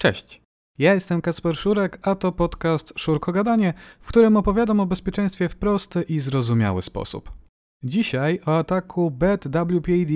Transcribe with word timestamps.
Cześć. 0.00 0.42
Ja 0.78 0.94
jestem 0.94 1.20
Kasper 1.20 1.56
Szurek, 1.56 1.98
a 2.02 2.14
to 2.14 2.32
podcast 2.32 2.92
Szurko 2.96 3.32
Gadanie, 3.32 3.74
w 4.00 4.06
którym 4.06 4.36
opowiadam 4.36 4.80
o 4.80 4.86
bezpieczeństwie 4.86 5.48
w 5.48 5.56
prosty 5.56 6.02
i 6.02 6.20
zrozumiały 6.20 6.82
sposób. 6.82 7.32
Dzisiaj 7.84 8.40
o 8.46 8.58
ataku 8.58 9.10
BadWPAD, 9.10 10.10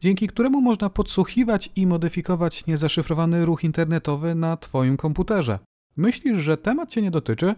dzięki 0.00 0.26
któremu 0.26 0.60
można 0.60 0.90
podsłuchiwać 0.90 1.70
i 1.76 1.86
modyfikować 1.86 2.66
niezaszyfrowany 2.66 3.44
ruch 3.44 3.64
internetowy 3.64 4.34
na 4.34 4.56
Twoim 4.56 4.96
komputerze. 4.96 5.58
Myślisz, 5.96 6.38
że 6.38 6.56
temat 6.56 6.90
Cię 6.90 7.02
nie 7.02 7.10
dotyczy? 7.10 7.54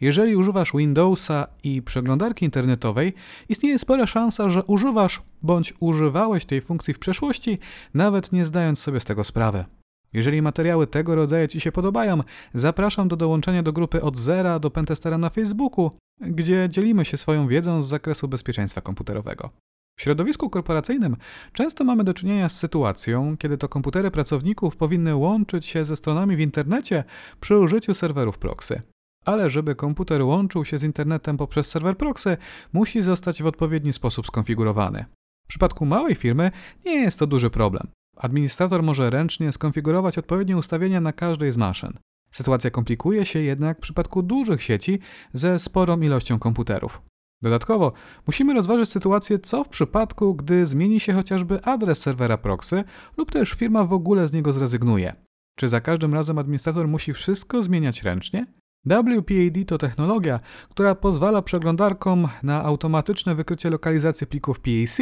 Jeżeli 0.00 0.36
używasz 0.36 0.72
Windowsa 0.72 1.46
i 1.64 1.82
przeglądarki 1.82 2.44
internetowej, 2.44 3.14
istnieje 3.48 3.78
spora 3.78 4.06
szansa, 4.06 4.48
że 4.48 4.64
używasz 4.64 5.22
bądź 5.42 5.74
używałeś 5.80 6.44
tej 6.44 6.60
funkcji 6.60 6.94
w 6.94 6.98
przeszłości, 6.98 7.58
nawet 7.94 8.32
nie 8.32 8.44
zdając 8.44 8.78
sobie 8.78 9.00
z 9.00 9.04
tego 9.04 9.24
sprawy. 9.24 9.64
Jeżeli 10.12 10.42
materiały 10.42 10.86
tego 10.86 11.14
rodzaju 11.14 11.48
Ci 11.48 11.60
się 11.60 11.72
podobają, 11.72 12.22
zapraszam 12.54 13.08
do 13.08 13.16
dołączenia 13.16 13.62
do 13.62 13.72
grupy 13.72 14.02
od 14.02 14.16
zera 14.16 14.58
do 14.58 14.70
Pentestera 14.70 15.18
na 15.18 15.30
Facebooku, 15.30 15.90
gdzie 16.20 16.68
dzielimy 16.70 17.04
się 17.04 17.16
swoją 17.16 17.48
wiedzą 17.48 17.82
z 17.82 17.88
zakresu 17.88 18.28
bezpieczeństwa 18.28 18.80
komputerowego. 18.80 19.50
W 19.98 20.02
środowisku 20.02 20.50
korporacyjnym 20.50 21.16
często 21.52 21.84
mamy 21.84 22.04
do 22.04 22.14
czynienia 22.14 22.48
z 22.48 22.58
sytuacją, 22.58 23.36
kiedy 23.36 23.58
to 23.58 23.68
komputery 23.68 24.10
pracowników 24.10 24.76
powinny 24.76 25.16
łączyć 25.16 25.66
się 25.66 25.84
ze 25.84 25.96
stronami 25.96 26.36
w 26.36 26.40
internecie 26.40 27.04
przy 27.40 27.58
użyciu 27.58 27.94
serwerów 27.94 28.38
proxy. 28.38 28.82
Ale 29.24 29.50
żeby 29.50 29.74
komputer 29.74 30.22
łączył 30.22 30.64
się 30.64 30.78
z 30.78 30.82
internetem 30.82 31.36
poprzez 31.36 31.66
serwer 31.66 31.96
proxy, 31.96 32.36
musi 32.72 33.02
zostać 33.02 33.42
w 33.42 33.46
odpowiedni 33.46 33.92
sposób 33.92 34.26
skonfigurowany. 34.26 35.04
W 35.44 35.48
przypadku 35.48 35.86
małej 35.86 36.14
firmy 36.14 36.50
nie 36.84 36.94
jest 36.94 37.18
to 37.18 37.26
duży 37.26 37.50
problem. 37.50 37.88
Administrator 38.16 38.82
może 38.82 39.10
ręcznie 39.10 39.52
skonfigurować 39.52 40.18
odpowiednie 40.18 40.56
ustawienia 40.56 41.00
na 41.00 41.12
każdej 41.12 41.52
z 41.52 41.56
maszyn. 41.56 41.92
Sytuacja 42.30 42.70
komplikuje 42.70 43.26
się 43.26 43.38
jednak 43.38 43.78
w 43.78 43.80
przypadku 43.80 44.22
dużych 44.22 44.62
sieci 44.62 44.98
ze 45.34 45.58
sporą 45.58 46.00
ilością 46.00 46.38
komputerów. 46.38 47.02
Dodatkowo 47.42 47.92
musimy 48.26 48.54
rozważyć 48.54 48.88
sytuację, 48.88 49.38
co 49.38 49.64
w 49.64 49.68
przypadku, 49.68 50.34
gdy 50.34 50.66
zmieni 50.66 51.00
się 51.00 51.12
chociażby 51.12 51.64
adres 51.64 51.98
serwera 51.98 52.38
proxy 52.38 52.84
lub 53.16 53.30
też 53.30 53.50
firma 53.50 53.84
w 53.84 53.92
ogóle 53.92 54.26
z 54.26 54.32
niego 54.32 54.52
zrezygnuje. 54.52 55.14
Czy 55.56 55.68
za 55.68 55.80
każdym 55.80 56.14
razem 56.14 56.38
administrator 56.38 56.88
musi 56.88 57.12
wszystko 57.12 57.62
zmieniać 57.62 58.02
ręcznie? 58.02 58.46
WPAD 58.86 59.66
to 59.66 59.78
technologia, 59.78 60.40
która 60.70 60.94
pozwala 60.94 61.42
przeglądarkom 61.42 62.28
na 62.42 62.64
automatyczne 62.64 63.34
wykrycie 63.34 63.70
lokalizacji 63.70 64.26
plików 64.26 64.60
PAC 64.60 64.98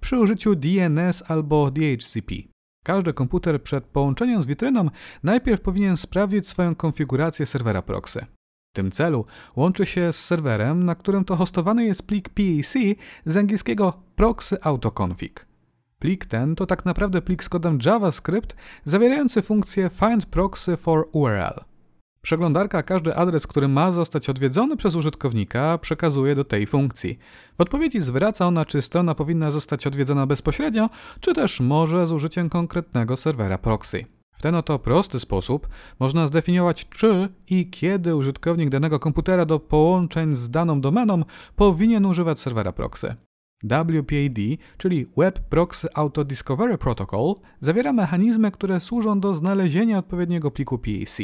przy 0.00 0.18
użyciu 0.18 0.54
DNS 0.54 1.24
albo 1.28 1.70
DHCP. 1.70 2.34
Każdy 2.84 3.12
komputer 3.12 3.62
przed 3.62 3.84
połączeniem 3.84 4.42
z 4.42 4.46
witryną 4.46 4.88
najpierw 5.22 5.60
powinien 5.60 5.96
sprawdzić 5.96 6.48
swoją 6.48 6.74
konfigurację 6.74 7.46
serwera 7.46 7.82
proxy. 7.82 8.26
W 8.72 8.76
tym 8.76 8.90
celu 8.90 9.24
łączy 9.56 9.86
się 9.86 10.12
z 10.12 10.24
serwerem, 10.24 10.84
na 10.84 10.94
którym 10.94 11.24
to 11.24 11.36
hostowany 11.36 11.84
jest 11.84 12.02
plik 12.02 12.28
PAC 12.28 12.74
z 13.26 13.36
angielskiego 13.36 14.02
proxy 14.16 14.56
autoconfig. 14.62 15.46
Plik 15.98 16.26
ten 16.26 16.56
to 16.56 16.66
tak 16.66 16.84
naprawdę 16.84 17.22
plik 17.22 17.44
z 17.44 17.48
kodem 17.48 17.78
JavaScript 17.86 18.56
zawierający 18.84 19.42
funkcję 19.42 19.90
find 20.00 20.26
proxy 20.26 20.76
for 20.76 21.08
URL. 21.12 21.67
Przeglądarka 22.28 22.82
każdy 22.82 23.14
adres, 23.14 23.46
który 23.46 23.68
ma 23.68 23.92
zostać 23.92 24.28
odwiedzony 24.28 24.76
przez 24.76 24.94
użytkownika, 24.94 25.78
przekazuje 25.78 26.34
do 26.34 26.44
tej 26.44 26.66
funkcji. 26.66 27.18
W 27.58 27.60
odpowiedzi 27.60 28.00
zwraca 28.00 28.46
ona, 28.46 28.64
czy 28.64 28.82
strona 28.82 29.14
powinna 29.14 29.50
zostać 29.50 29.86
odwiedzona 29.86 30.26
bezpośrednio, 30.26 30.90
czy 31.20 31.34
też 31.34 31.60
może 31.60 32.06
z 32.06 32.12
użyciem 32.12 32.48
konkretnego 32.48 33.16
serwera 33.16 33.58
proxy. 33.58 34.04
W 34.38 34.42
ten 34.42 34.54
oto 34.54 34.78
prosty 34.78 35.20
sposób 35.20 35.68
można 36.00 36.26
zdefiniować, 36.26 36.88
czy 36.88 37.28
i 37.50 37.70
kiedy 37.70 38.16
użytkownik 38.16 38.68
danego 38.68 38.98
komputera 38.98 39.44
do 39.44 39.58
połączeń 39.58 40.36
z 40.36 40.50
daną 40.50 40.80
domeną 40.80 41.22
powinien 41.56 42.06
używać 42.06 42.40
serwera 42.40 42.72
proxy. 42.72 43.14
WPAD, 43.64 44.38
czyli 44.78 45.06
Web 45.16 45.38
Proxy 45.38 45.88
Auto 45.94 46.24
Discovery 46.24 46.78
Protocol, 46.78 47.34
zawiera 47.60 47.92
mechanizmy, 47.92 48.50
które 48.50 48.80
służą 48.80 49.20
do 49.20 49.34
znalezienia 49.34 49.98
odpowiedniego 49.98 50.50
pliku 50.50 50.78
PAC. 50.78 51.20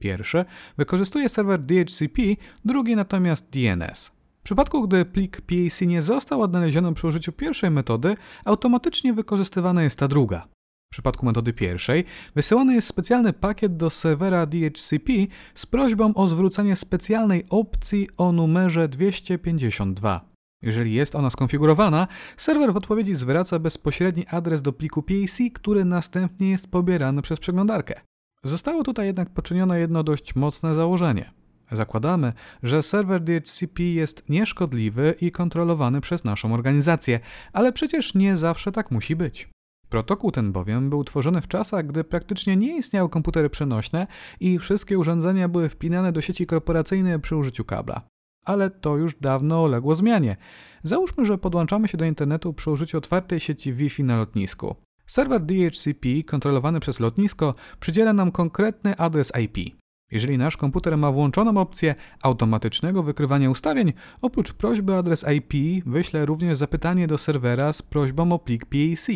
Pierwszy 0.00 0.44
wykorzystuje 0.76 1.28
serwer 1.28 1.60
DHCP, 1.60 2.22
drugi 2.64 2.96
natomiast 2.96 3.50
DNS. 3.50 4.12
W 4.40 4.42
przypadku, 4.42 4.88
gdy 4.88 5.04
plik 5.04 5.40
PAC 5.40 5.80
nie 5.80 6.02
został 6.02 6.42
odnaleziony 6.42 6.94
przy 6.94 7.06
użyciu 7.06 7.32
pierwszej 7.32 7.70
metody, 7.70 8.16
automatycznie 8.44 9.12
wykorzystywana 9.12 9.82
jest 9.82 9.98
ta 9.98 10.08
druga. 10.08 10.48
W 10.90 10.92
przypadku 10.92 11.26
metody 11.26 11.52
pierwszej 11.52 12.04
wysyłany 12.34 12.74
jest 12.74 12.88
specjalny 12.88 13.32
pakiet 13.32 13.76
do 13.76 13.90
serwera 13.90 14.46
DHCP 14.46 15.12
z 15.54 15.66
prośbą 15.66 16.14
o 16.14 16.28
zwrócenie 16.28 16.76
specjalnej 16.76 17.44
opcji 17.50 18.08
o 18.16 18.32
numerze 18.32 18.88
252. 18.88 20.30
Jeżeli 20.62 20.94
jest 20.94 21.14
ona 21.14 21.30
skonfigurowana, 21.30 22.08
serwer 22.36 22.72
w 22.72 22.76
odpowiedzi 22.76 23.14
zwraca 23.14 23.58
bezpośredni 23.58 24.26
adres 24.26 24.62
do 24.62 24.72
pliku 24.72 25.02
PAC, 25.02 25.38
który 25.54 25.84
następnie 25.84 26.50
jest 26.50 26.70
pobierany 26.70 27.22
przez 27.22 27.38
przeglądarkę. 27.38 28.00
Zostało 28.44 28.82
tutaj 28.82 29.06
jednak 29.06 29.30
poczynione 29.30 29.80
jedno 29.80 30.02
dość 30.02 30.34
mocne 30.34 30.74
założenie. 30.74 31.30
Zakładamy, 31.72 32.32
że 32.62 32.82
serwer 32.82 33.20
DHCP 33.20 33.82
jest 33.82 34.28
nieszkodliwy 34.28 35.14
i 35.20 35.32
kontrolowany 35.32 36.00
przez 36.00 36.24
naszą 36.24 36.54
organizację, 36.54 37.20
ale 37.52 37.72
przecież 37.72 38.14
nie 38.14 38.36
zawsze 38.36 38.72
tak 38.72 38.90
musi 38.90 39.16
być. 39.16 39.48
Protokół 39.88 40.30
ten 40.30 40.52
bowiem 40.52 40.90
był 40.90 41.04
tworzony 41.04 41.40
w 41.40 41.48
czasach, 41.48 41.86
gdy 41.86 42.04
praktycznie 42.04 42.56
nie 42.56 42.76
istniały 42.76 43.08
komputery 43.08 43.50
przenośne 43.50 44.06
i 44.40 44.58
wszystkie 44.58 44.98
urządzenia 44.98 45.48
były 45.48 45.68
wpinane 45.68 46.12
do 46.12 46.20
sieci 46.20 46.46
korporacyjnej 46.46 47.20
przy 47.20 47.36
użyciu 47.36 47.64
kabla. 47.64 48.02
Ale 48.44 48.70
to 48.70 48.96
już 48.96 49.14
dawno 49.14 49.62
uległo 49.62 49.94
zmianie. 49.94 50.36
Załóżmy, 50.82 51.26
że 51.26 51.38
podłączamy 51.38 51.88
się 51.88 51.98
do 51.98 52.04
internetu 52.04 52.52
przy 52.52 52.70
użyciu 52.70 52.98
otwartej 52.98 53.40
sieci 53.40 53.72
Wi-Fi 53.72 54.04
na 54.04 54.16
lotnisku. 54.16 54.76
Serwer 55.10 55.40
DHCP 55.40 56.08
kontrolowany 56.26 56.80
przez 56.80 57.00
lotnisko 57.00 57.54
przydziela 57.80 58.12
nam 58.12 58.32
konkretny 58.32 58.96
adres 58.96 59.32
IP. 59.44 59.76
Jeżeli 60.10 60.38
nasz 60.38 60.56
komputer 60.56 60.98
ma 60.98 61.12
włączoną 61.12 61.60
opcję 61.60 61.94
automatycznego 62.22 63.02
wykrywania 63.02 63.50
ustawień, 63.50 63.92
oprócz 64.22 64.52
prośby 64.52 64.92
o 64.92 64.98
adres 64.98 65.24
IP 65.36 65.84
wyśle 65.86 66.26
również 66.26 66.58
zapytanie 66.58 67.06
do 67.06 67.18
serwera 67.18 67.72
z 67.72 67.82
prośbą 67.82 68.32
o 68.32 68.38
plik 68.38 68.66
PAC. 68.66 69.06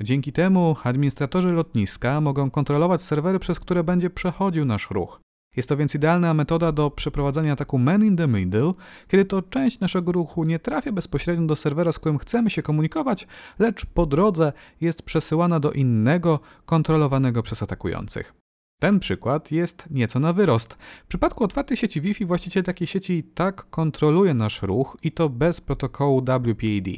Dzięki 0.00 0.32
temu 0.32 0.76
administratorzy 0.84 1.48
lotniska 1.48 2.20
mogą 2.20 2.50
kontrolować 2.50 3.02
serwery, 3.02 3.38
przez 3.38 3.60
które 3.60 3.84
będzie 3.84 4.10
przechodził 4.10 4.64
nasz 4.64 4.90
ruch. 4.90 5.20
Jest 5.58 5.68
to 5.68 5.76
więc 5.76 5.94
idealna 5.94 6.34
metoda 6.34 6.72
do 6.72 6.90
przeprowadzania 6.90 7.52
ataku 7.52 7.78
man 7.78 8.04
in 8.04 8.16
the 8.16 8.28
middle, 8.28 8.72
kiedy 9.08 9.24
to 9.24 9.42
część 9.42 9.80
naszego 9.80 10.12
ruchu 10.12 10.44
nie 10.44 10.58
trafia 10.58 10.92
bezpośrednio 10.92 11.46
do 11.46 11.56
serwera, 11.56 11.92
z 11.92 11.98
którym 11.98 12.18
chcemy 12.18 12.50
się 12.50 12.62
komunikować, 12.62 13.26
lecz 13.58 13.86
po 13.86 14.06
drodze 14.06 14.52
jest 14.80 15.02
przesyłana 15.02 15.60
do 15.60 15.72
innego, 15.72 16.40
kontrolowanego 16.66 17.42
przez 17.42 17.62
atakujących. 17.62 18.34
Ten 18.80 19.00
przykład 19.00 19.52
jest 19.52 19.84
nieco 19.90 20.20
na 20.20 20.32
wyrost. 20.32 20.78
W 21.04 21.08
przypadku 21.08 21.44
otwartej 21.44 21.76
sieci 21.76 22.00
Wi-Fi 22.00 22.26
właściciel 22.26 22.62
takiej 22.64 22.86
sieci 22.86 23.24
tak 23.34 23.70
kontroluje 23.70 24.34
nasz 24.34 24.62
ruch 24.62 24.96
i 25.02 25.12
to 25.12 25.28
bez 25.28 25.60
protokołu 25.60 26.20
WPAD. 26.20 26.88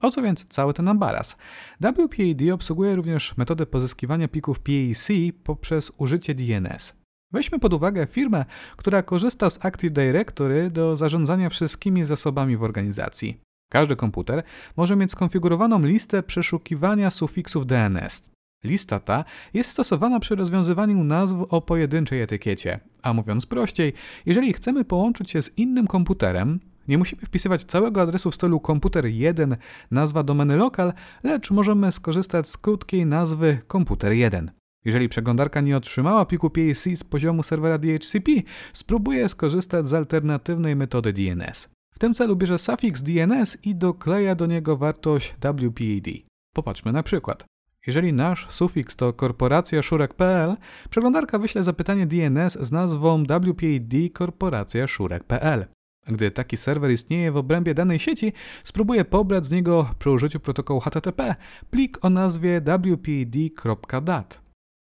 O 0.00 0.10
co 0.10 0.22
więc 0.22 0.46
cały 0.48 0.74
ten 0.74 0.88
ambaras? 0.88 1.36
WPAD 1.80 2.52
obsługuje 2.54 2.96
również 2.96 3.36
metodę 3.36 3.66
pozyskiwania 3.66 4.28
plików 4.28 4.60
PAC 4.60 5.08
poprzez 5.44 5.92
użycie 5.98 6.34
DNS. 6.34 7.01
Weźmy 7.32 7.58
pod 7.58 7.72
uwagę 7.72 8.06
firmę, 8.06 8.44
która 8.76 9.02
korzysta 9.02 9.50
z 9.50 9.64
Active 9.64 9.92
Directory 9.92 10.70
do 10.70 10.96
zarządzania 10.96 11.48
wszystkimi 11.48 12.04
zasobami 12.04 12.56
w 12.56 12.62
organizacji. 12.62 13.40
Każdy 13.72 13.96
komputer 13.96 14.42
może 14.76 14.96
mieć 14.96 15.10
skonfigurowaną 15.10 15.78
listę 15.78 16.22
przeszukiwania 16.22 17.10
sufiksów 17.10 17.66
DNS. 17.66 18.30
Lista 18.64 19.00
ta 19.00 19.24
jest 19.54 19.70
stosowana 19.70 20.20
przy 20.20 20.34
rozwiązywaniu 20.34 21.04
nazw 21.04 21.36
o 21.50 21.60
pojedynczej 21.60 22.20
etykiecie. 22.20 22.80
A 23.02 23.12
mówiąc 23.12 23.46
prościej, 23.46 23.92
jeżeli 24.26 24.52
chcemy 24.52 24.84
połączyć 24.84 25.30
się 25.30 25.42
z 25.42 25.58
innym 25.58 25.86
komputerem, 25.86 26.60
nie 26.88 26.98
musimy 26.98 27.22
wpisywać 27.22 27.64
całego 27.64 28.02
adresu 28.02 28.30
w 28.30 28.34
stylu 28.34 28.60
komputer 28.60 29.06
1, 29.06 29.56
nazwa 29.90 30.22
domeny 30.22 30.56
lokal, 30.56 30.92
lecz 31.22 31.50
możemy 31.50 31.92
skorzystać 31.92 32.48
z 32.48 32.56
krótkiej 32.56 33.06
nazwy 33.06 33.58
komputer 33.66 34.12
1. 34.12 34.50
Jeżeli 34.84 35.08
przeglądarka 35.08 35.60
nie 35.60 35.76
otrzymała 35.76 36.26
pliku 36.26 36.50
PAC 36.50 36.88
z 36.96 37.04
poziomu 37.04 37.42
serwera 37.42 37.78
DHCP, 37.78 38.32
spróbuje 38.72 39.28
skorzystać 39.28 39.88
z 39.88 39.94
alternatywnej 39.94 40.76
metody 40.76 41.12
DNS. 41.12 41.68
W 41.94 41.98
tym 41.98 42.14
celu 42.14 42.36
bierze 42.36 42.58
sufiks 42.58 43.02
DNS 43.02 43.58
i 43.64 43.74
dokleja 43.74 44.34
do 44.34 44.46
niego 44.46 44.76
wartość 44.76 45.34
WPAD. 45.40 46.12
Popatrzmy 46.54 46.92
na 46.92 47.02
przykład. 47.02 47.44
Jeżeli 47.86 48.12
nasz 48.12 48.50
sufiks 48.50 48.96
to 48.96 49.12
korporacja 49.12 49.82
szurek.pl, 49.82 50.56
przeglądarka 50.90 51.38
wyśle 51.38 51.62
zapytanie 51.62 52.06
DNS 52.06 52.58
z 52.60 52.72
nazwą 52.72 53.24
WPAD 53.24 54.12
korporacja 54.12 54.86
szurek.pl. 54.86 55.66
Gdy 56.06 56.30
taki 56.30 56.56
serwer 56.56 56.90
istnieje 56.90 57.32
w 57.32 57.36
obrębie 57.36 57.74
danej 57.74 57.98
sieci, 57.98 58.32
spróbuje 58.64 59.04
pobrać 59.04 59.46
z 59.46 59.50
niego 59.50 59.90
przy 59.98 60.10
użyciu 60.10 60.40
protokołu 60.40 60.80
HTTP 60.80 61.34
plik 61.70 62.04
o 62.04 62.10
nazwie 62.10 62.60
wpad.dat. 62.60 64.42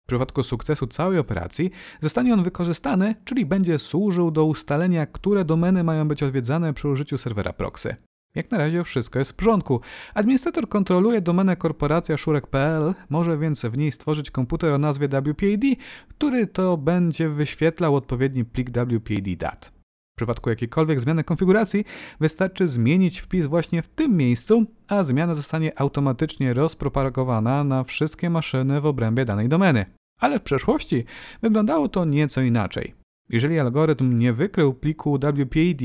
przypadku 0.08 0.43
sukcesu 0.43 0.87
całej 0.87 1.19
operacji 1.19 1.70
zostanie 2.00 2.34
on 2.34 2.43
wykorzystany, 2.43 3.14
czyli 3.25 3.46
będzie 3.46 3.78
służył 3.78 4.31
do 4.31 4.44
ustalenia, 4.44 5.06
które 5.06 5.44
domeny 5.44 5.84
mają 5.84 6.08
być 6.08 6.22
odwiedzane 6.22 6.75
przy 6.75 6.88
użyciu 6.88 7.19
serwera 7.19 7.52
proxy. 7.52 7.96
Jak 8.34 8.50
na 8.50 8.58
razie 8.58 8.84
wszystko 8.84 9.19
jest 9.19 9.32
w 9.32 9.34
porządku. 9.34 9.81
Administrator 10.14 10.69
kontroluje 10.69 11.20
domenę 11.20 11.56
korporacja 11.56 12.16
szurek.pl, 12.16 12.94
może 13.08 13.38
więc 13.38 13.64
w 13.64 13.78
niej 13.78 13.93
stworzyć 13.93 14.31
komputer 14.31 14.72
o 14.72 14.78
nazwie 14.78 15.08
WPAD, 15.08 15.64
który 16.08 16.46
to 16.46 16.76
będzie 16.76 17.28
wyświetlał 17.28 17.96
odpowiedni 17.96 18.44
plik 18.44 18.70
WPAD 18.70 19.37
dat. 19.38 19.72
W 20.12 20.16
przypadku 20.16 20.50
jakiejkolwiek 20.50 21.00
zmiany 21.00 21.25
konfiguracji 21.25 21.84
wystarczy 22.20 22.66
zmienić 22.66 23.20
wpis 23.20 23.46
właśnie 23.46 23.82
w 23.82 23.88
tym 23.88 24.16
miejscu, 24.16 24.64
a 24.88 25.04
zmiana 25.04 25.34
zostanie 25.34 25.81
automatycznie 25.81 26.54
rozpropagowana 26.54 27.64
na 27.64 27.84
wszystkie 27.84 28.31
maszyny 28.31 28.81
w 28.81 28.87
obrębie 28.87 29.25
danej 29.25 29.49
domeny. 29.49 29.97
Ale 30.18 30.38
w 30.38 30.42
przeszłości 30.42 31.04
wyglądało 31.42 31.88
to 31.88 32.04
nieco 32.04 32.40
inaczej. 32.40 32.94
Jeżeli 33.28 33.58
algorytm 33.58 34.18
nie 34.18 34.32
wykrył 34.32 34.74
pliku 34.74 35.18
WPAD, 35.18 35.82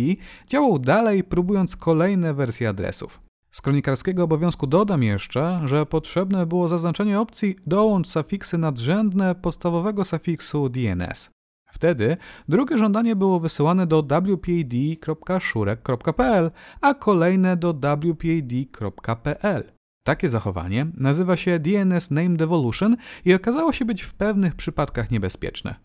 działał 0.47 0.79
dalej, 0.79 1.23
próbując 1.23 1.75
kolejne 1.75 2.33
wersje 2.33 2.69
adresów. 2.69 3.21
Z 3.51 3.61
kronikarskiego 3.61 4.23
obowiązku 4.23 4.67
dodam 4.67 5.03
jeszcze, 5.03 5.61
że 5.65 5.85
potrzebne 5.85 6.45
było 6.45 6.67
zaznaczenie 6.67 7.19
opcji 7.19 7.55
dołącz 7.67 8.07
sufiksy 8.07 8.57
nadrzędne 8.57 9.35
podstawowego 9.35 10.05
sufiksu 10.05 10.69
DNS. 10.69 11.29
Wtedy 11.73 12.17
drugie 12.47 12.77
żądanie 12.77 13.15
było 13.15 13.39
wysyłane 13.39 13.87
do 13.87 14.03
wpad.szurek.pl, 14.03 16.51
a 16.81 16.93
kolejne 16.93 17.57
do 17.57 17.73
wpad.pl. 17.73 19.71
Takie 20.03 20.29
zachowanie 20.29 20.87
nazywa 20.97 21.37
się 21.37 21.59
DNS 21.59 22.11
Name 22.11 22.35
Devolution 22.35 22.97
i 23.25 23.33
okazało 23.33 23.73
się 23.73 23.85
być 23.85 24.01
w 24.01 24.13
pewnych 24.13 24.55
przypadkach 24.55 25.11
niebezpieczne. 25.11 25.75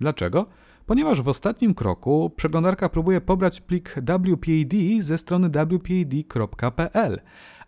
Dlaczego? 0.00 0.46
Ponieważ 0.86 1.22
w 1.22 1.28
ostatnim 1.28 1.74
kroku 1.74 2.32
przeglądarka 2.36 2.88
próbuje 2.88 3.20
pobrać 3.20 3.60
plik 3.60 3.88
WPAD 3.88 4.74
ze 5.00 5.18
strony 5.18 5.50
wpad.pl, 5.50 7.20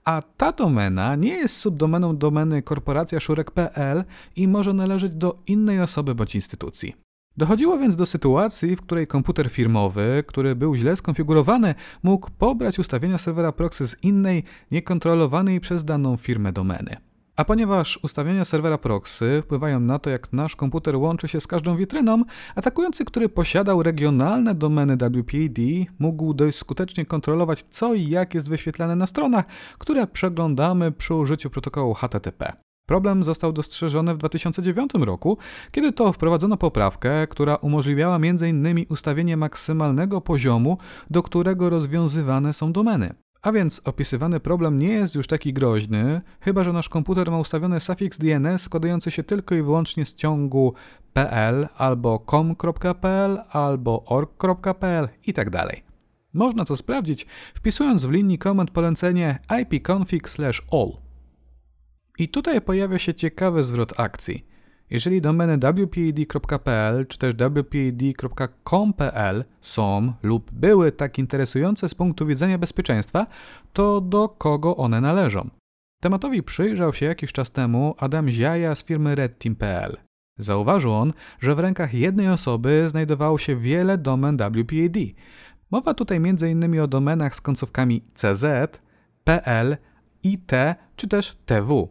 a 0.05 0.23
ta 0.37 0.53
domena 0.53 1.17
nie 1.17 1.35
jest 1.35 1.57
subdomeną 1.57 2.17
domeny 2.17 2.63
korporacjaszurek.pl 2.63 4.05
i 4.37 4.49
może 4.49 4.73
należeć 4.73 5.13
do 5.13 5.39
innej 5.47 5.81
osoby 5.81 6.15
bądź 6.15 6.35
instytucji. 6.35 7.04
Dochodziło 7.37 7.79
więc 7.79 7.97
do 7.97 8.07
sytuacji, 8.07 8.77
w 8.77 8.83
której 8.83 9.07
komputer 9.07 9.51
firmowy, 9.51 10.25
który 10.27 10.57
był 10.57 10.75
źle 10.75 10.97
skonfigurowany, 10.97 11.75
mógł 12.03 12.31
pobrać 12.39 12.79
ustawienia 12.79 13.19
serwera 13.19 13.53
proxy 13.53 13.87
z 13.87 13.97
innej, 14.03 14.45
niekontrolowanej 14.71 15.61
przez 15.61 15.85
daną 15.85 16.17
firmę 16.17 16.53
domeny. 16.53 16.97
A 17.37 17.45
ponieważ 17.45 17.99
ustawienia 18.03 18.45
serwera 18.45 18.79
proxy 18.79 19.43
wpływają 19.45 19.81
na 19.81 19.99
to, 19.99 20.11
jak 20.11 20.33
nasz 20.33 20.57
komputer 20.57 20.97
łączy 20.97 21.29
się 21.29 21.41
z 21.41 21.47
każdą 21.47 21.77
witryną, 21.77 22.25
atakujący, 22.55 23.05
który 23.05 23.29
posiadał 23.29 23.83
regionalne 23.83 24.55
domeny 24.55 24.97
WPAD, 24.97 25.59
mógł 25.99 26.35
dość 26.35 26.59
skutecznie 26.59 27.07
kontrolować, 27.07 27.65
co 27.71 27.95
i 27.95 28.09
jak 28.09 28.35
jest 28.35 28.49
wyświetlane 28.49 28.97
na 28.97 29.07
stronach, 29.07 29.45
które 29.79 30.07
przeglądamy 30.07 30.93
przy 30.93 31.15
użyciu 31.15 31.51
protokołu 31.51 31.95
HTTP. 31.95 32.64
Problem 32.87 33.25
został 33.25 33.53
dostrzeżony 33.53 34.15
w 34.15 34.19
2009 34.19 34.91
roku, 34.95 35.39
kiedy 35.71 35.93
to 35.93 36.13
wprowadzono 36.13 36.57
poprawkę, 36.57 37.27
która 37.27 37.57
umożliwiała 37.57 38.17
m.in. 38.17 38.87
ustawienie 38.89 39.37
maksymalnego 39.37 40.21
poziomu, 40.21 40.79
do 41.11 41.23
którego 41.23 41.71
rozwiązywane 41.71 42.53
są 42.53 42.73
domeny. 42.73 43.15
A 43.43 43.53
więc 43.53 43.81
opisywany 43.85 44.41
problem 44.41 44.79
nie 44.79 44.89
jest 44.89 45.15
już 45.15 45.27
taki 45.27 45.53
groźny, 45.53 46.21
chyba 46.41 46.65
że 46.65 46.73
nasz 46.73 46.89
komputer 46.89 47.31
ma 47.31 47.39
ustawiony 47.39 47.81
sufiks 47.81 48.19
DNS 48.19 48.63
składający 48.63 49.11
się 49.11 49.23
tylko 49.23 49.55
i 49.55 49.63
wyłącznie 49.63 50.05
z 50.05 50.15
ciągu 50.15 50.75
pl 51.13 51.69
albo 51.77 52.25
com.pl 52.31 53.39
albo 53.51 54.05
org.pl 54.05 55.09
itd. 55.27 55.51
Tak 55.51 55.77
Można 56.35 56.65
to 56.65 56.77
sprawdzić 56.77 57.27
wpisując 57.55 58.05
w 58.05 58.11
linii 58.11 58.39
komend 58.39 58.71
polecenie 58.71 59.39
ipconfig/all. 59.61 61.04
I 62.19 62.29
tutaj 62.29 62.61
pojawia 62.61 62.99
się 62.99 63.15
ciekawy 63.15 63.65
zwrot 63.65 64.01
akcji. 64.01 64.47
Jeżeli 64.91 65.21
domeny 65.21 65.59
wpad.pl 65.59 67.07
czy 67.07 67.19
też 67.19 67.35
wpad.com.pl 67.35 69.45
są 69.61 70.13
lub 70.23 70.51
były 70.53 70.93
tak 70.93 71.19
interesujące 71.19 71.89
z 71.89 71.95
punktu 71.95 72.27
widzenia 72.27 72.59
bezpieczeństwa, 72.59 73.27
to 73.73 74.01
do 74.01 74.29
kogo 74.29 74.77
one 74.77 75.01
należą? 75.01 75.51
Tematowi 76.01 76.43
przyjrzał 76.43 76.93
się 76.93 77.07
jakiś 77.07 77.33
czas 77.33 77.51
temu 77.51 77.95
Adam 77.99 78.29
Ziaja 78.29 78.75
z 78.75 78.85
firmy 78.85 79.15
redteam.pl. 79.15 79.97
Zauważył 80.39 80.93
on, 80.93 81.13
że 81.41 81.55
w 81.55 81.59
rękach 81.59 81.95
jednej 81.95 82.29
osoby 82.29 82.89
znajdowało 82.89 83.39
się 83.39 83.57
wiele 83.57 83.99
domen 83.99 84.37
WPAD. 84.37 84.97
Mowa 85.71 85.95
tutaj 85.95 86.17
m.in. 86.17 86.81
o 86.81 86.87
domenach 86.87 87.35
z 87.35 87.41
końcówkami 87.41 88.05
CZ, 88.15 88.45
PL, 89.25 89.77
IT 90.23 90.53
czy 90.97 91.09
też 91.09 91.37
TW. 91.47 91.89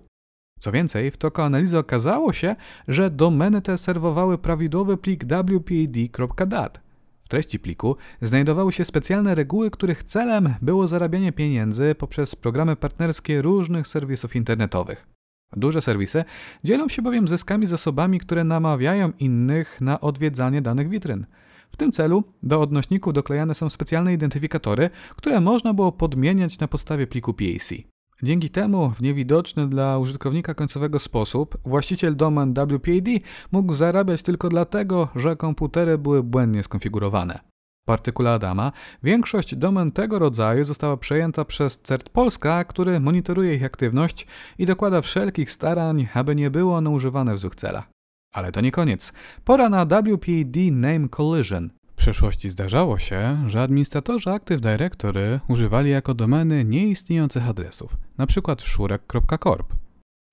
Co 0.63 0.71
więcej, 0.71 1.11
w 1.11 1.17
toku 1.17 1.41
analizy 1.41 1.77
okazało 1.77 2.33
się, 2.33 2.55
że 2.87 3.09
domeny 3.09 3.61
te 3.61 3.77
serwowały 3.77 4.37
prawidłowy 4.37 4.97
plik 4.97 5.23
wpad.dat. 5.23 6.81
W 7.25 7.27
treści 7.27 7.59
pliku 7.59 7.95
znajdowały 8.21 8.73
się 8.73 8.85
specjalne 8.85 9.35
reguły, 9.35 9.71
których 9.71 10.03
celem 10.03 10.53
było 10.61 10.87
zarabianie 10.87 11.31
pieniędzy 11.31 11.95
poprzez 11.95 12.35
programy 12.35 12.75
partnerskie 12.75 13.41
różnych 13.41 13.87
serwisów 13.87 14.35
internetowych. 14.35 15.07
Duże 15.55 15.81
serwisy 15.81 16.23
dzielą 16.63 16.89
się 16.89 17.01
bowiem 17.01 17.27
zyskami 17.27 17.65
z 17.65 17.73
osobami, 17.73 18.19
które 18.19 18.43
namawiają 18.43 19.11
innych 19.19 19.81
na 19.81 20.01
odwiedzanie 20.01 20.61
danych 20.61 20.89
witryn. 20.89 21.25
W 21.71 21.77
tym 21.77 21.91
celu 21.91 22.23
do 22.43 22.61
odnośników 22.61 23.13
doklejane 23.13 23.53
są 23.53 23.69
specjalne 23.69 24.13
identyfikatory, 24.13 24.89
które 25.15 25.41
można 25.41 25.73
było 25.73 25.91
podmieniać 25.91 26.59
na 26.59 26.67
podstawie 26.67 27.07
pliku 27.07 27.33
PAC. 27.33 27.92
Dzięki 28.23 28.49
temu, 28.49 28.89
w 28.89 29.01
niewidoczny 29.01 29.69
dla 29.69 29.97
użytkownika 29.97 30.53
końcowego 30.53 30.99
sposób, 30.99 31.57
właściciel 31.65 32.15
domen 32.15 32.53
WPAD 32.53 33.07
mógł 33.51 33.73
zarabiać 33.73 34.21
tylko 34.21 34.49
dlatego, 34.49 35.07
że 35.15 35.35
komputery 35.35 35.97
były 35.97 36.23
błędnie 36.23 36.63
skonfigurowane. 36.63 37.39
W 37.87 37.91
artykule 37.91 38.31
Adama 38.33 38.71
większość 39.03 39.55
domen 39.55 39.91
tego 39.91 40.19
rodzaju 40.19 40.63
została 40.63 40.97
przejęta 40.97 41.45
przez 41.45 41.81
CERT 41.81 42.09
Polska, 42.09 42.63
który 42.63 42.99
monitoruje 42.99 43.55
ich 43.55 43.63
aktywność 43.63 44.27
i 44.57 44.65
dokłada 44.65 45.01
wszelkich 45.01 45.51
starań, 45.51 46.07
aby 46.13 46.35
nie 46.35 46.51
było 46.51 46.75
one 46.75 46.89
używane 46.89 47.35
w 47.35 47.39
złych 47.39 47.55
celach. 47.55 47.89
Ale 48.33 48.51
to 48.51 48.61
nie 48.61 48.71
koniec. 48.71 49.13
Pora 49.45 49.69
na 49.69 49.85
WPAD 49.85 50.55
Name 50.71 51.09
Collision, 51.09 51.69
przeszłości 52.03 52.49
zdarzało 52.49 52.97
się, 52.97 53.43
że 53.47 53.61
administratorzy 53.61 54.29
Active 54.29 54.61
Directory 54.61 55.39
używali 55.47 55.89
jako 55.89 56.13
domeny 56.13 56.65
nieistniejących 56.65 57.49
adresów, 57.49 57.97
np. 58.17 58.55
szurek.corp. 58.59 59.73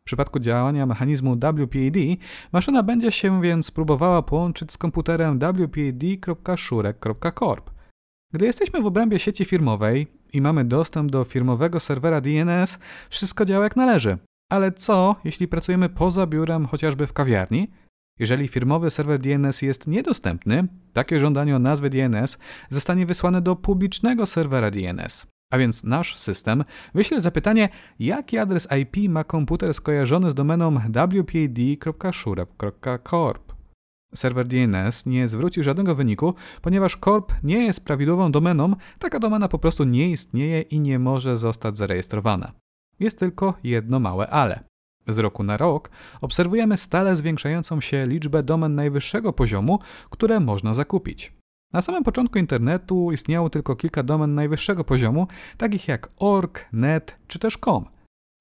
W 0.01 0.05
przypadku 0.05 0.39
działania 0.39 0.87
mechanizmu 0.87 1.37
WPAD 1.37 1.97
maszyna 2.53 2.83
będzie 2.83 3.13
się 3.13 3.43
więc 3.43 3.71
próbowała 3.71 4.23
połączyć 4.23 4.73
z 4.73 4.79
komputerem 4.79 5.39
wpad.szurek.corp. 5.39 7.71
Gdy 8.33 8.47
jesteśmy 8.47 8.83
w 8.83 8.87
obrębie 8.87 9.19
sieci 9.19 9.45
firmowej 9.45 10.07
i 10.33 10.41
mamy 10.41 10.65
dostęp 10.65 11.11
do 11.11 11.25
firmowego 11.25 11.81
serwera 11.81 12.21
DNS, 12.21 12.79
wszystko 13.11 13.45
działa 13.45 13.65
jak 13.65 13.77
należy. 13.77 14.19
Ale 14.49 14.73
co, 14.73 15.17
jeśli 15.25 15.49
pracujemy 15.49 15.89
poza 15.89 16.27
biurem, 16.27 16.67
chociażby 16.67 17.07
w 17.07 17.13
kawiarni? 17.13 17.71
Jeżeli 18.21 18.49
firmowy 18.49 18.91
serwer 18.91 19.19
DNS 19.19 19.63
jest 19.63 19.87
niedostępny, 19.87 20.67
takie 20.93 21.21
żądanie 21.21 21.57
o 21.57 21.59
nazwę 21.59 21.91
DNS 21.91 22.39
zostanie 22.71 23.07
wysłane 23.07 23.43
do 23.43 23.57
publicznego 23.57 24.27
serwera 24.27 24.71
DNS. 24.71 25.27
A 25.53 25.59
więc 25.59 25.85
nasz 25.85 26.17
system 26.17 26.65
wyśle 26.95 27.21
zapytanie, 27.21 27.69
jaki 27.99 28.39
adres 28.39 28.69
IP 28.81 28.97
ma 29.11 29.25
komputer 29.25 29.75
skojarzony 29.75 30.31
z 30.31 30.35
domeną 30.35 30.81
wpad.shurep.corp. 30.81 33.53
Serwer 34.15 34.47
DNS 34.47 35.07
nie 35.07 35.29
zwróci 35.29 35.63
żadnego 35.63 35.95
wyniku, 35.95 36.35
ponieważ 36.63 36.97
corp 36.97 37.33
nie 37.43 37.65
jest 37.65 37.85
prawidłową 37.85 38.33
domeną, 38.33 38.77
taka 38.99 39.19
domena 39.19 39.49
po 39.49 39.59
prostu 39.59 39.85
nie 39.85 40.11
istnieje 40.11 40.61
i 40.61 40.81
nie 40.81 40.99
może 40.99 41.37
zostać 41.37 41.77
zarejestrowana. 41.77 42.53
Jest 43.01 43.19
tylko 43.19 43.55
jedno 43.65 44.01
małe 44.01 44.29
ale. 44.29 44.70
Z 45.07 45.19
roku 45.19 45.43
na 45.43 45.57
rok 45.57 45.91
obserwujemy 46.21 46.77
stale 46.77 47.17
zwiększającą 47.17 47.81
się 47.81 48.07
liczbę 48.07 48.43
domen 48.43 48.75
najwyższego 48.75 49.33
poziomu, 49.33 49.79
które 50.11 50.41
można 50.41 50.75
zakupić. 50.75 51.33
Na 51.73 51.83
samym 51.83 52.05
początku 52.05 52.39
internetu 52.39 53.13
istniało 53.13 53.51
tylko 53.51 53.77
kilka 53.77 54.03
domen 54.03 54.35
najwyższego 54.35 54.85
poziomu, 54.85 55.27
takich 55.59 55.89
jak 55.89 56.09
org, 56.17 56.65
net 56.73 57.17
czy 57.27 57.39
też 57.39 57.59
com. 57.65 57.85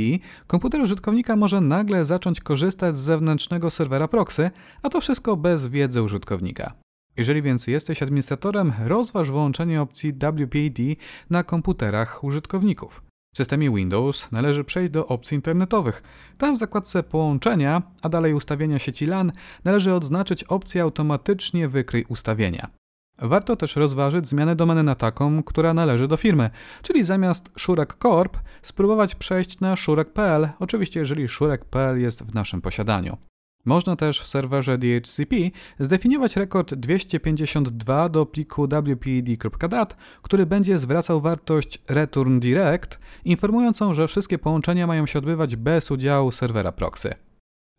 komputer 0.48 0.81
użytkownika 0.81 1.36
może 1.36 1.62
nagle 1.62 2.05
zacząć 2.05 2.41
korzystać 2.41 2.98
z 2.98 3.00
zewnętrznego 3.00 3.69
serwera 3.69 4.07
proxy, 4.07 4.51
a 4.81 4.89
to 4.89 5.01
wszystko 5.01 5.38
bez 5.38 5.67
wiedzy 5.67 6.01
użytkownika. 6.01 6.74
Jeżeli 7.17 7.41
więc 7.41 7.67
jesteś 7.67 8.03
administratorem, 8.03 8.74
rozważ 8.86 9.31
wyłączenie 9.31 9.81
opcji 9.81 10.13
WPAD 10.13 10.84
na 11.29 11.43
komputerach 11.43 12.24
użytkowników. 12.24 13.03
W 13.34 13.38
systemie 13.38 13.75
Windows 13.75 14.31
należy 14.31 14.63
przejść 14.63 14.91
do 14.91 15.07
opcji 15.07 15.36
internetowych. 15.36 16.03
Tam 16.38 16.55
w 16.55 16.60
zakładce 16.60 17.03
Połączenia, 17.03 17.81
a 18.01 18.10
dalej 18.10 18.34
ustawienia 18.34 18.79
sieci 18.79 19.05
LAN, 19.05 19.31
należy 19.63 19.93
odznaczyć 19.93 20.43
opcję 20.43 20.81
Automatycznie 20.81 21.67
wykryj 21.67 22.05
ustawienia. 22.10 22.69
Warto 23.17 23.55
też 23.55 23.75
rozważyć 23.75 24.27
zmianę 24.27 24.55
domeny 24.55 24.84
na 24.84 24.95
taką, 24.95 25.43
która 25.43 25.74
należy 25.74 26.07
do 26.07 26.17
firmy, 26.17 26.50
czyli 26.81 27.03
zamiast 27.03 27.50
Szurek 27.57 27.95
Corp 28.01 28.38
spróbować 28.62 29.15
przejść 29.15 29.60
na 29.60 29.75
szurek.pl, 29.75 30.50
oczywiście 30.60 31.00
jeżeli 31.00 31.27
szurek.pl 31.27 32.01
jest 32.01 32.24
w 32.24 32.34
naszym 32.34 32.62
posiadaniu. 32.62 33.17
Można 33.65 33.95
też 33.95 34.22
w 34.22 34.27
serwerze 34.27 34.77
DHCP 34.77 35.36
zdefiniować 35.79 36.36
rekord 36.36 36.74
252 36.74 38.10
do 38.10 38.25
pliku 38.25 38.67
wped.dat, 38.67 39.98
który 40.22 40.45
będzie 40.45 40.79
zwracał 40.79 41.22
wartość 41.22 41.81
return 41.89 42.39
direct, 42.39 43.00
informującą, 43.25 43.93
że 43.93 44.07
wszystkie 44.07 44.38
połączenia 44.38 44.88
mają 44.88 45.05
się 45.05 45.19
odbywać 45.19 45.55
bez 45.55 45.91
udziału 45.91 46.31
serwera 46.31 46.72
proxy. 46.72 47.15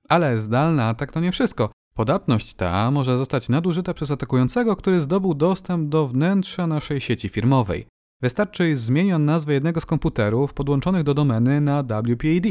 Ale 0.08 0.38
zdalny 0.38 0.82
atak 0.82 1.12
to 1.12 1.20
nie 1.20 1.32
wszystko. 1.32 1.70
Podatność 1.96 2.54
ta 2.54 2.90
może 2.90 3.18
zostać 3.18 3.48
nadużyta 3.48 3.94
przez 3.94 4.10
atakującego, 4.10 4.76
który 4.76 5.00
zdobył 5.00 5.34
dostęp 5.34 5.88
do 5.88 6.08
wnętrza 6.08 6.66
naszej 6.66 7.00
sieci 7.00 7.28
firmowej. 7.28 7.86
Wystarczy 8.22 8.76
zmienić 8.76 9.14
nazwę 9.18 9.52
jednego 9.52 9.80
z 9.80 9.86
komputerów 9.86 10.54
podłączonych 10.54 11.02
do 11.02 11.14
domeny 11.14 11.60
na 11.60 11.82
WPAD. 11.82 12.46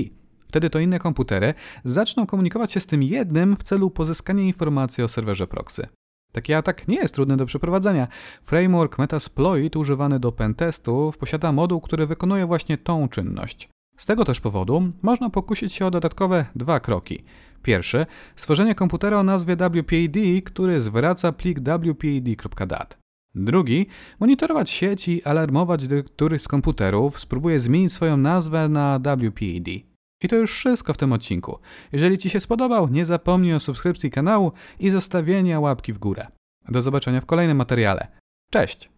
Wtedy 0.47 0.69
to 0.69 0.79
inne 0.79 0.99
komputery 0.99 1.53
zaczną 1.83 2.25
komunikować 2.25 2.71
się 2.71 2.79
z 2.79 2.85
tym 2.85 3.03
jednym 3.03 3.55
w 3.55 3.63
celu 3.63 3.89
pozyskania 3.89 4.43
informacji 4.43 5.03
o 5.03 5.07
serwerze 5.07 5.47
proxy. 5.47 5.87
Taki 6.31 6.53
atak 6.53 6.87
nie 6.87 6.97
jest 6.97 7.15
trudny 7.15 7.37
do 7.37 7.45
przeprowadzenia. 7.45 8.07
Framework 8.45 8.97
Metasploit 8.97 9.75
używany 9.75 10.19
do 10.19 10.31
pentestów 10.31 11.17
posiada 11.17 11.51
moduł, 11.51 11.81
który 11.81 12.07
wykonuje 12.07 12.45
właśnie 12.45 12.77
tą 12.77 13.09
czynność. 13.09 13.69
Z 13.97 14.05
tego 14.05 14.25
też 14.25 14.41
powodu 14.41 14.91
można 15.01 15.29
pokusić 15.29 15.73
się 15.73 15.85
o 15.85 15.91
dodatkowe 15.91 16.45
dwa 16.55 16.79
kroki. 16.79 17.23
Pierwszy, 17.65 18.05
stworzenie 18.35 18.75
komputera 18.75 19.19
o 19.19 19.23
nazwie 19.23 19.55
WPAD, 19.55 20.19
który 20.45 20.81
zwraca 20.81 21.31
plik 21.31 21.59
wpad.dat. 21.59 22.97
Drugi, 23.35 23.87
monitorować 24.19 24.69
sieć 24.69 25.07
i 25.07 25.23
alarmować, 25.23 25.87
gdy 25.87 26.03
któryś 26.03 26.41
z 26.41 26.47
komputerów 26.47 27.19
spróbuje 27.19 27.59
zmienić 27.59 27.93
swoją 27.93 28.17
nazwę 28.17 28.69
na 28.69 28.99
WPAD. 28.99 29.67
I 30.23 30.27
to 30.29 30.35
już 30.35 30.51
wszystko 30.51 30.93
w 30.93 30.97
tym 30.97 31.13
odcinku. 31.13 31.59
Jeżeli 31.91 32.17
Ci 32.17 32.29
się 32.29 32.39
spodobał, 32.39 32.89
nie 32.89 33.05
zapomnij 33.05 33.53
o 33.53 33.59
subskrypcji 33.59 34.11
kanału 34.11 34.51
i 34.79 34.89
zostawienia 34.89 35.59
łapki 35.59 35.93
w 35.93 35.99
górę. 35.99 36.27
Do 36.69 36.81
zobaczenia 36.81 37.21
w 37.21 37.25
kolejnym 37.25 37.57
materiale. 37.57 38.07
Cześć! 38.51 38.94